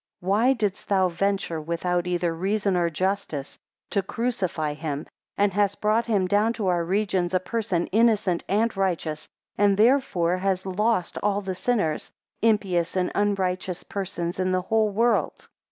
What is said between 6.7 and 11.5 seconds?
regions a person innocent and righteous, and thereby hast lost all